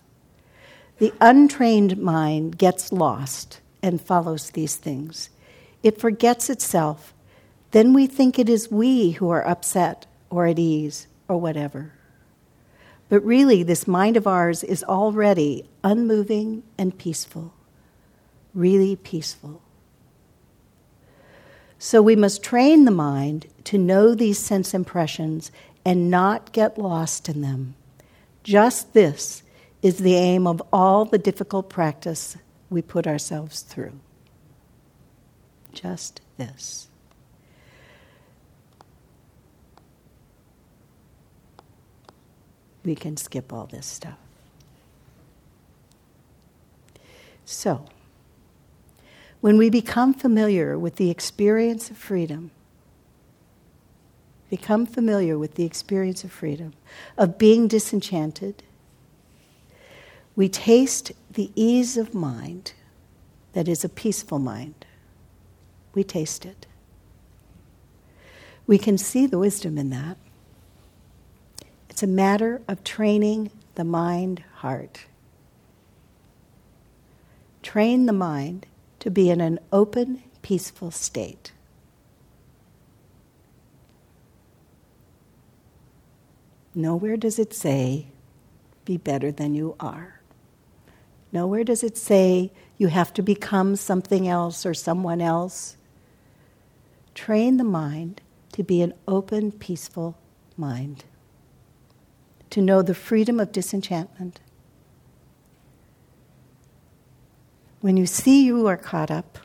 [0.99, 5.31] The untrained mind gets lost and follows these things.
[5.83, 7.13] It forgets itself.
[7.73, 11.95] Then we think it is we who are upset or at ease or whatever.
[13.09, 17.55] But really, this mind of ours is already unmoving and peaceful,
[18.55, 19.63] really peaceful.
[21.79, 25.53] So we must train the mind to know these sense impressions
[25.85, 27.75] and not get lost in them.
[28.43, 29.43] Just this
[29.81, 32.37] is the aim of all the difficult practice
[32.69, 33.99] we put ourselves through.
[35.73, 36.88] Just this.
[42.89, 44.17] We can skip all this stuff.
[47.45, 47.85] So,
[49.43, 52.51] when we become familiar with the experience of freedom,
[54.49, 56.73] become familiar with the experience of freedom,
[57.19, 58.63] of being disenchanted,
[60.35, 62.73] we taste the ease of mind
[63.53, 64.87] that is a peaceful mind.
[65.95, 66.67] We taste it.
[68.67, 70.17] We can see the wisdom in that.
[71.99, 75.07] It's a matter of training the mind heart.
[77.61, 78.67] Train the mind
[79.01, 81.51] to be in an open, peaceful state.
[86.73, 88.07] Nowhere does it say,
[88.85, 90.21] be better than you are.
[91.33, 95.77] Nowhere does it say you have to become something else or someone else.
[97.17, 98.21] Train the mind
[98.53, 100.17] to be an open, peaceful
[100.57, 101.03] mind
[102.51, 104.41] to know the freedom of disenchantment.
[107.81, 109.39] When you see you are caught up,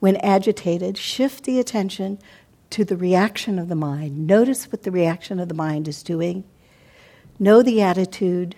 [0.00, 2.18] when agitated, shift the attention
[2.70, 4.26] to the reaction of the mind.
[4.26, 6.44] Notice what the reaction of the mind is doing.
[7.38, 8.56] Know the attitude.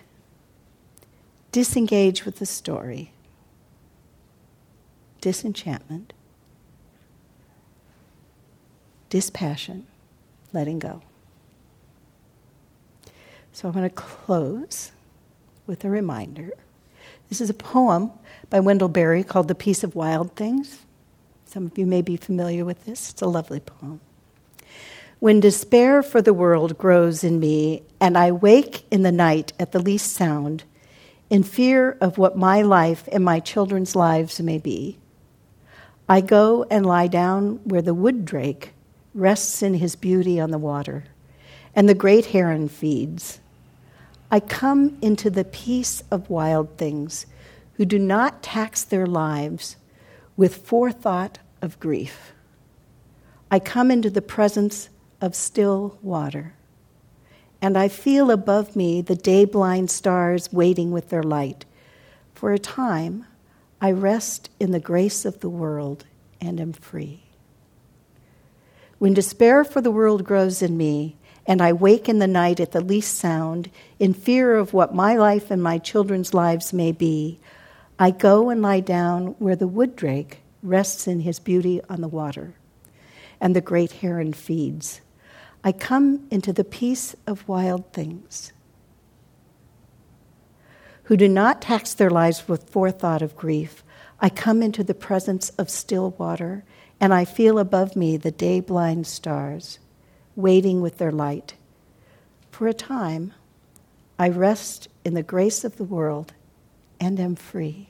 [1.53, 3.13] Disengage with the story.
[5.21, 6.13] Disenchantment.
[9.09, 9.87] Dispassion.
[10.53, 11.03] Letting go.
[13.57, 14.93] So I'm going to close
[15.67, 16.51] with a reminder.
[17.31, 18.11] This is a poem
[18.51, 20.81] by Wendell Berry called The Peace of Wild Things.
[21.47, 23.09] Some of you may be familiar with this.
[23.09, 24.03] It's a lovely poem.
[25.21, 29.73] When despair for the world grows in me, and I wake in the night at
[29.73, 30.65] the least sound,
[31.31, 34.99] in fear of what my life and my children's lives may be,
[36.07, 38.75] I go and lie down where the wood drake
[39.15, 41.05] rests in his beauty on the water,
[41.75, 43.41] and the great heron feeds
[44.31, 47.27] I come into the peace of wild things
[47.75, 49.77] who do not tax their lives
[50.37, 52.33] with forethought of grief.
[53.51, 54.89] I come into the presence
[55.21, 56.55] of still water,
[57.63, 61.65] and I feel above me the day blind stars waiting with their light.
[62.35, 63.25] For a time,
[63.81, 66.05] I rest in the grace of the world
[66.41, 67.23] and am free.
[68.99, 71.17] When despair for the world grows in me,
[71.47, 75.17] and I wake in the night at the least sound, in fear of what my
[75.17, 77.39] life and my children's lives may be,
[77.99, 82.09] I go and lie down where the wood drake rests in his beauty on the
[82.09, 82.55] water,
[83.41, 85.01] and the great heron feeds.
[85.63, 88.53] I come into the peace of wild things
[91.07, 93.85] who do not tax their lives with forethought of grief.
[94.21, 96.65] I come into the presence of still water,
[97.01, 99.79] and I feel above me the day blind stars,
[100.37, 101.55] waiting with their light.
[102.51, 103.33] For a time,
[104.19, 106.33] I rest in the grace of the world
[107.01, 107.89] and am free.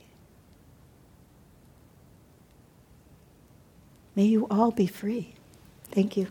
[4.15, 5.35] May you all be free.
[5.91, 6.27] Thank you.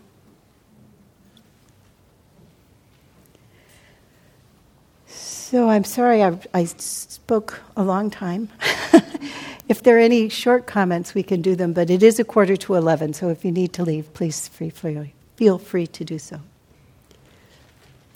[5.07, 8.49] So I'm sorry I, I spoke a long time.
[9.69, 12.57] if there are any short comments, we can do them, but it is a quarter
[12.57, 16.19] to 11, so if you need to leave, please free, free, feel free to do
[16.19, 16.41] so.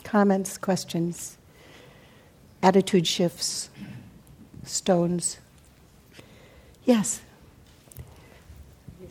[0.02, 1.36] Comments, questions,
[2.62, 3.70] attitude shifts,
[4.64, 5.38] stones?
[6.84, 7.20] Yes.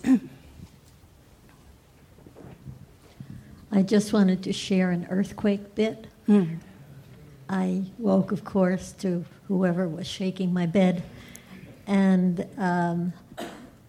[3.71, 6.07] I just wanted to share an earthquake bit.
[6.27, 6.57] Mm.
[7.47, 11.03] I woke, of course, to whoever was shaking my bed.
[11.85, 13.13] And um,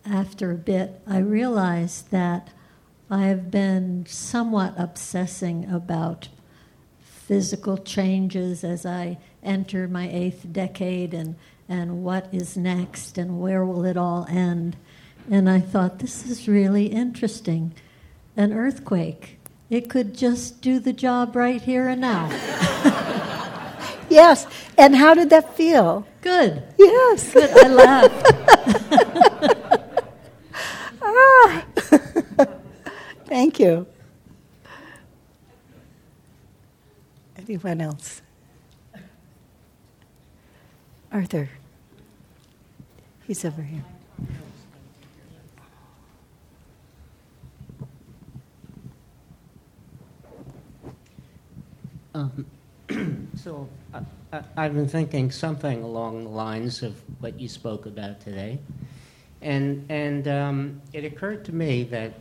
[0.04, 2.48] after a bit, I realized that
[3.10, 6.28] I've been somewhat obsessing about
[7.00, 11.34] physical changes as I enter my eighth decade and,
[11.68, 14.76] and what is next and where will it all end.
[15.30, 17.74] And I thought, this is really interesting.
[18.36, 19.38] An earthquake,
[19.68, 22.28] it could just do the job right here and now.
[24.10, 24.46] Yes.
[24.76, 26.04] And how did that feel?
[26.20, 26.62] Good.
[26.76, 27.32] Yes.
[27.32, 27.50] Good.
[27.50, 29.06] I laughed.
[33.30, 33.86] Thank you.
[37.38, 38.22] Anyone else?
[41.12, 41.48] Arthur.
[43.28, 43.84] He's over here.
[52.14, 52.46] Um,
[53.36, 53.68] so
[54.32, 58.58] I, have been thinking something along the lines of what you spoke about today,
[59.40, 62.14] and and um, it occurred to me that,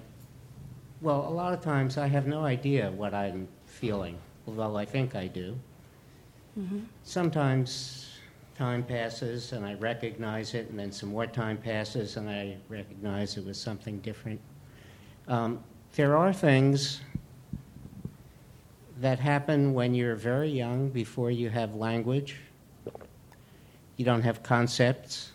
[1.02, 5.16] well, a lot of times I have no idea what I'm feeling, although I think
[5.16, 5.56] I do.
[6.60, 6.80] Mm-hmm.
[7.04, 8.10] Sometimes
[8.58, 13.38] time passes and I recognize it, and then some more time passes and I recognize
[13.38, 14.42] it was something different.
[15.28, 15.64] Um,
[15.96, 17.02] there are things
[19.00, 22.36] that happen when you're very young, before you have language.
[23.96, 25.32] You don't have concepts.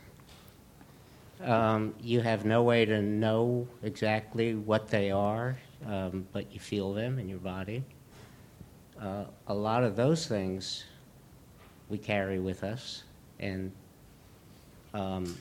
[1.44, 6.94] Um, you have no way to know exactly what they are, um, but you feel
[6.94, 7.84] them in your body.
[8.98, 10.84] Uh, a lot of those things
[11.90, 13.02] we carry with us,
[13.40, 13.70] and
[14.94, 15.36] um,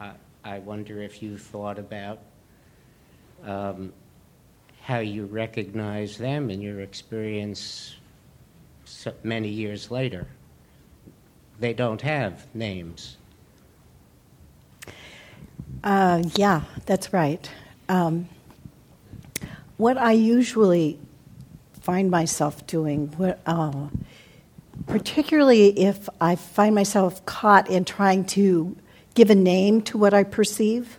[0.00, 0.12] I,
[0.44, 2.18] I, wonder if you thought about
[3.44, 3.92] um,
[4.82, 7.96] how you recognize them in your experience
[8.84, 10.26] so many years later.
[11.60, 13.17] They don't have names.
[15.82, 17.50] Uh, yeah, that's right.
[17.88, 18.28] Um,
[19.76, 20.98] what I usually
[21.80, 23.14] find myself doing,
[23.46, 23.88] uh,
[24.86, 28.76] particularly if I find myself caught in trying to
[29.14, 30.98] give a name to what I perceive,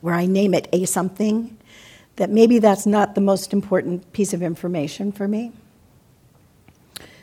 [0.00, 1.56] where I name it a something,
[2.16, 5.52] that maybe that's not the most important piece of information for me.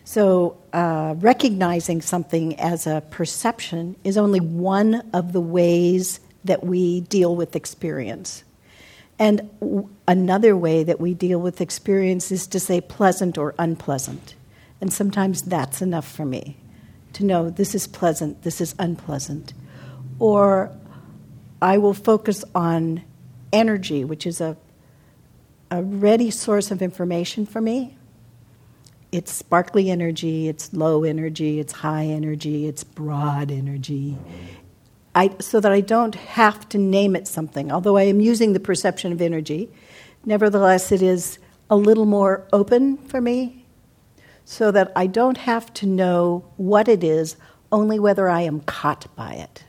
[0.06, 7.02] So, uh, recognizing something as a perception is only one of the ways that we
[7.02, 8.44] deal with experience.
[9.18, 14.36] And w- another way that we deal with experience is to say pleasant or unpleasant.
[14.80, 16.58] And sometimes that's enough for me
[17.14, 19.54] to know this is pleasant, this is unpleasant.
[20.20, 20.72] Or
[21.62, 23.02] I will focus on
[23.52, 24.56] energy, which is a
[25.72, 27.95] a ready source of information for me.
[29.16, 34.18] It's sparkly energy, it's low energy, it's high energy, it's broad energy.
[35.16, 37.72] I, so that I don't have to name it something.
[37.72, 39.70] Although I am using the perception of energy,
[40.26, 41.40] nevertheless, it is
[41.70, 43.66] a little more open for me
[44.44, 47.38] so that I don't have to know what it is,
[47.72, 49.64] only whether I am caught by it.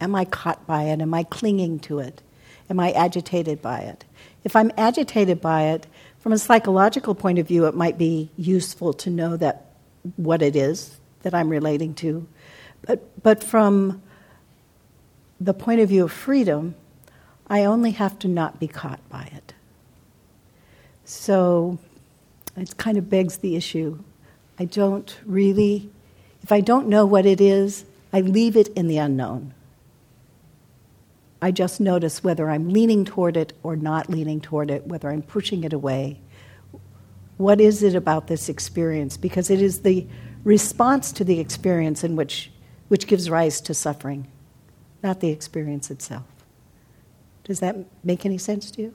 [0.00, 1.02] Am I caught by it?
[1.02, 2.22] Am I clinging to it?
[2.70, 4.06] Am I agitated by it?
[4.44, 5.86] If I'm agitated by it,
[6.26, 9.66] from a psychological point of view, it might be useful to know that
[10.16, 12.26] what it is that I'm relating to.
[12.82, 14.02] But, but from
[15.40, 16.74] the point of view of freedom,
[17.46, 19.54] I only have to not be caught by it.
[21.04, 21.78] So
[22.56, 24.00] it kind of begs the issue.
[24.58, 25.90] I don't really,
[26.42, 29.54] If I don't know what it is, I leave it in the unknown.
[31.40, 35.22] I just notice whether I'm leaning toward it or not leaning toward it, whether I'm
[35.22, 36.20] pushing it away.
[37.36, 39.16] What is it about this experience?
[39.16, 40.06] Because it is the
[40.44, 42.50] response to the experience in which,
[42.88, 44.26] which gives rise to suffering,
[45.02, 46.24] not the experience itself.
[47.44, 48.94] Does that make any sense to you?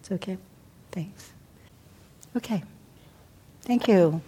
[0.00, 0.38] It's okay.
[0.90, 1.32] Thanks.
[2.36, 2.62] Okay.
[3.62, 4.20] Thank you.